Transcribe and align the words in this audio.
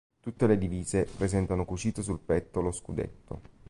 Tutte 0.19 0.47
le 0.47 0.57
divise 0.57 1.05
presentano 1.15 1.63
cucito 1.63 2.01
sul 2.01 2.17
petto 2.17 2.59
lo 2.59 2.71
scudetto. 2.71 3.41